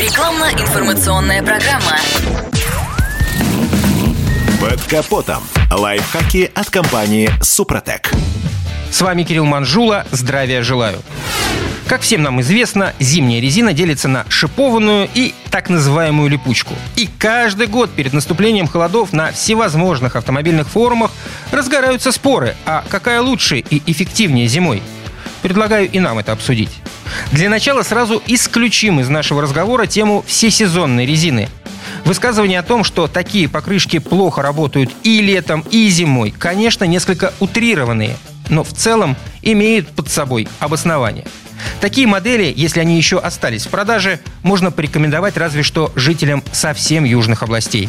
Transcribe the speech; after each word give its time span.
Рекламно-информационная 0.00 1.42
программа. 1.42 1.98
Под 4.58 4.80
капотом. 4.84 5.42
Лайфхаки 5.70 6.50
от 6.54 6.70
компании 6.70 7.30
«Супротек». 7.42 8.10
С 8.90 9.02
вами 9.02 9.24
Кирилл 9.24 9.44
Манжула. 9.44 10.06
Здравия 10.10 10.62
желаю. 10.62 11.02
Как 11.86 12.00
всем 12.00 12.22
нам 12.22 12.40
известно, 12.40 12.94
зимняя 12.98 13.42
резина 13.42 13.74
делится 13.74 14.08
на 14.08 14.24
шипованную 14.30 15.06
и 15.12 15.34
так 15.50 15.68
называемую 15.68 16.30
липучку. 16.30 16.72
И 16.96 17.06
каждый 17.18 17.66
год 17.66 17.90
перед 17.90 18.14
наступлением 18.14 18.68
холодов 18.68 19.12
на 19.12 19.32
всевозможных 19.32 20.16
автомобильных 20.16 20.66
форумах 20.66 21.10
разгораются 21.52 22.10
споры, 22.10 22.56
а 22.64 22.84
какая 22.88 23.20
лучше 23.20 23.58
и 23.58 23.82
эффективнее 23.84 24.48
зимой. 24.48 24.82
Предлагаю 25.42 25.90
и 25.90 26.00
нам 26.00 26.18
это 26.18 26.32
обсудить. 26.32 26.70
Для 27.32 27.48
начала 27.48 27.82
сразу 27.82 28.20
исключим 28.26 28.98
из 28.98 29.08
нашего 29.08 29.42
разговора 29.42 29.86
тему 29.86 30.24
всесезонной 30.26 31.06
резины. 31.06 31.48
Высказывание 32.04 32.58
о 32.58 32.64
том, 32.64 32.82
что 32.82 33.06
такие 33.06 33.48
покрышки 33.48 33.98
плохо 33.98 34.42
работают 34.42 34.90
и 35.04 35.20
летом, 35.20 35.64
и 35.70 35.88
зимой, 35.88 36.34
конечно, 36.36 36.84
несколько 36.84 37.32
утрированные, 37.38 38.16
но 38.48 38.64
в 38.64 38.72
целом 38.72 39.16
имеют 39.42 39.88
под 39.88 40.10
собой 40.10 40.48
обоснование. 40.58 41.24
Такие 41.80 42.06
модели, 42.06 42.52
если 42.54 42.80
они 42.80 42.96
еще 42.96 43.18
остались 43.18 43.66
в 43.66 43.68
продаже, 43.68 44.18
можно 44.42 44.72
порекомендовать 44.72 45.36
разве 45.36 45.62
что 45.62 45.92
жителям 45.94 46.42
совсем 46.52 47.04
южных 47.04 47.42
областей. 47.44 47.88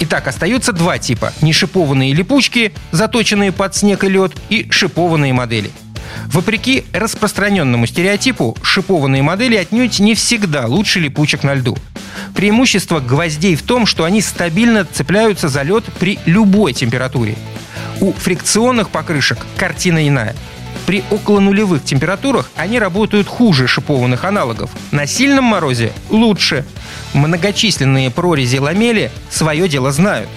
Итак, 0.00 0.26
остаются 0.26 0.72
два 0.72 0.98
типа– 0.98 1.34
нешипованные 1.42 2.14
липучки, 2.14 2.72
заточенные 2.92 3.52
под 3.52 3.76
снег 3.76 4.04
и 4.04 4.08
лед, 4.08 4.32
и 4.48 4.70
шипованные 4.70 5.34
модели– 5.34 5.70
Вопреки 6.26 6.84
распространенному 6.92 7.86
стереотипу, 7.86 8.56
шипованные 8.62 9.22
модели 9.22 9.56
отнюдь 9.56 9.98
не 9.98 10.14
всегда 10.14 10.66
лучше 10.66 11.00
липучек 11.00 11.42
на 11.42 11.54
льду. 11.54 11.76
Преимущество 12.34 13.00
гвоздей 13.00 13.56
в 13.56 13.62
том, 13.62 13.86
что 13.86 14.04
они 14.04 14.20
стабильно 14.20 14.84
цепляются 14.84 15.48
за 15.48 15.62
лед 15.62 15.84
при 15.98 16.18
любой 16.26 16.72
температуре. 16.72 17.36
У 18.00 18.12
фрикционных 18.12 18.90
покрышек 18.90 19.38
картина 19.56 20.06
иная. 20.06 20.34
При 20.86 21.04
около 21.10 21.40
нулевых 21.40 21.84
температурах 21.84 22.50
они 22.56 22.78
работают 22.78 23.28
хуже 23.28 23.66
шипованных 23.66 24.24
аналогов. 24.24 24.70
На 24.90 25.06
сильном 25.06 25.44
морозе 25.44 25.92
лучше. 26.08 26.64
Многочисленные 27.12 28.10
прорези 28.10 28.56
ламели 28.56 29.10
свое 29.30 29.68
дело 29.68 29.92
знают. 29.92 30.28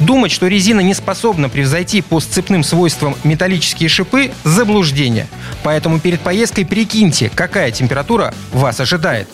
Думать, 0.00 0.30
что 0.30 0.46
резина 0.46 0.80
не 0.80 0.94
способна 0.94 1.48
превзойти 1.48 2.02
по 2.02 2.20
сцепным 2.20 2.62
свойствам 2.62 3.16
металлические 3.24 3.88
шипы– 3.88 4.30
заблуждение. 4.44 5.26
Поэтому 5.62 6.00
перед 6.00 6.20
поездкой 6.20 6.66
прикиньте, 6.66 7.30
какая 7.34 7.70
температура 7.70 8.34
вас 8.52 8.78
ожидает. 8.80 9.28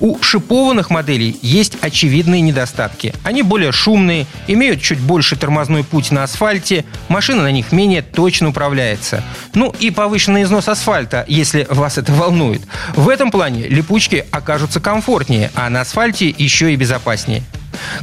У 0.00 0.20
шипованных 0.20 0.90
моделей 0.90 1.38
есть 1.40 1.78
очевидные 1.80 2.40
недостатки. 2.40 3.14
Они 3.22 3.42
более 3.42 3.72
шумные, 3.72 4.26
имеют 4.46 4.82
чуть 4.82 4.98
больше 4.98 5.36
тормозной 5.36 5.84
путь 5.84 6.10
на 6.10 6.24
асфальте, 6.24 6.84
машина 7.08 7.42
на 7.42 7.52
них 7.52 7.72
менее 7.72 8.02
точно 8.02 8.48
управляется. 8.48 9.22
Ну 9.54 9.74
и 9.78 9.90
повышенный 9.90 10.42
износ 10.42 10.68
асфальта, 10.68 11.24
если 11.28 11.66
вас 11.70 11.96
это 11.96 12.12
волнует. 12.12 12.62
В 12.94 13.08
этом 13.08 13.30
плане 13.30 13.68
липучки 13.68 14.24
окажутся 14.30 14.80
комфортнее, 14.80 15.50
а 15.54 15.70
на 15.70 15.82
асфальте 15.82 16.28
еще 16.36 16.72
и 16.72 16.76
безопаснее. 16.76 17.42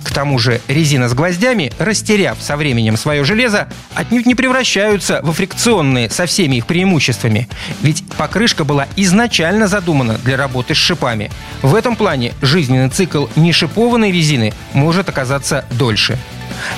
К 0.03 0.11
тому 0.11 0.39
же 0.39 0.61
резина 0.67 1.09
с 1.09 1.13
гвоздями, 1.13 1.71
растеряв 1.79 2.37
со 2.41 2.57
временем 2.57 2.97
свое 2.97 3.23
железо, 3.23 3.67
отнюдь 3.93 4.25
не 4.25 4.35
превращаются 4.35 5.19
во 5.23 5.33
фрикционные 5.33 6.09
со 6.09 6.25
всеми 6.25 6.57
их 6.57 6.65
преимуществами. 6.65 7.47
Ведь 7.81 8.03
покрышка 8.17 8.63
была 8.63 8.87
изначально 8.95 9.67
задумана 9.67 10.17
для 10.23 10.37
работы 10.37 10.73
с 10.73 10.77
шипами. 10.77 11.31
В 11.61 11.75
этом 11.75 11.95
плане 11.95 12.33
жизненный 12.41 12.89
цикл 12.89 13.27
нешипованной 13.35 14.11
резины 14.11 14.53
может 14.73 15.09
оказаться 15.09 15.65
дольше. 15.71 16.17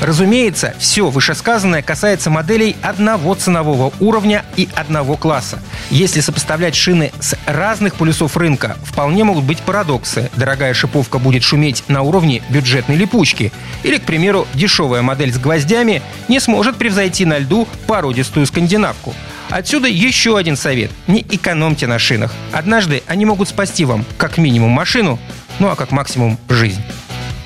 Разумеется, 0.02 0.73
все 0.80 1.09
вышесказанное 1.09 1.81
касается 1.81 2.30
моделей 2.30 2.75
одного 2.81 3.33
ценового 3.35 3.94
уровня 4.00 4.45
и 4.56 4.67
одного 4.75 5.17
класса. 5.17 5.59
Если 5.89 6.22
сопоставлять 6.22 6.75
шины 6.75 7.12
с 7.19 7.35
разных 7.45 7.95
полюсов 7.95 8.38
рынка, 8.38 8.78
вполне 8.84 9.23
могут 9.23 9.44
быть 9.44 9.59
парадоксы. 9.59 10.29
Дорогая 10.35 10.73
шиповка 10.73 11.19
будет 11.19 11.44
шуметь 11.44 11.84
на 11.88 12.01
уровне 12.01 12.41
бюджетной 12.50 12.95
липучки. 12.95 13.51
Или, 13.84 13.97
к 13.97 14.03
примеру, 14.03 14.47
дешевая 14.53 15.01
модель 15.01 15.34
с 15.34 15.38
гвоздями 15.38 16.01
не 16.28 16.39
сможет 16.39 16.78
превзойти 16.78 17.25
на 17.25 17.39
льду 17.39 17.67
породистую 17.88 18.45
скандинавку. 18.45 19.13
Отсюда 19.50 19.88
еще 19.88 20.38
один 20.38 20.57
совет. 20.57 20.91
Не 21.07 21.22
экономьте 21.22 21.88
на 21.88 22.00
шинах. 22.00 22.33
Однажды 22.51 23.03
они 23.07 23.25
могут 23.25 23.47
спасти 23.50 23.85
вам 23.85 24.06
как 24.17 24.38
минимум 24.38 24.72
машину, 24.72 25.19
ну 25.59 25.69
а 25.69 25.75
как 25.75 25.91
максимум 25.91 26.38
жизнь. 26.50 26.81